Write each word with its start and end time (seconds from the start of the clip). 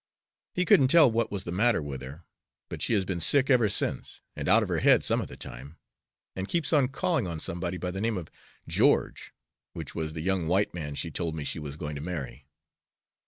He 0.55 0.65
couldn't 0.65 0.87
tell 0.87 1.11
what 1.11 1.31
was 1.31 1.43
the 1.43 1.51
matter 1.51 1.79
with 1.79 2.01
her, 2.01 2.25
but 2.69 2.81
she 2.81 2.95
has 2.95 3.05
been 3.05 3.19
sick 3.19 3.51
ever 3.51 3.69
since 3.69 4.21
and 4.35 4.49
out 4.49 4.63
of 4.63 4.69
her 4.69 4.79
head 4.79 5.03
some 5.03 5.21
of 5.21 5.27
the 5.27 5.37
time, 5.37 5.77
and 6.35 6.49
keeps 6.49 6.73
on 6.73 6.87
calling 6.87 7.27
on 7.27 7.39
somebody 7.39 7.77
by 7.77 7.91
the 7.91 8.01
name 8.01 8.17
of 8.17 8.31
George, 8.67 9.31
which 9.73 9.93
was 9.93 10.13
the 10.13 10.21
young 10.21 10.47
white 10.47 10.73
man 10.73 10.95
she 10.95 11.11
told 11.11 11.35
me 11.35 11.43
she 11.43 11.59
was 11.59 11.77
going 11.77 11.93
to 11.93 12.01
marry. 12.01 12.47